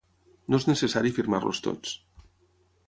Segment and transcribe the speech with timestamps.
[0.53, 1.95] No és necessari firmar-los tots.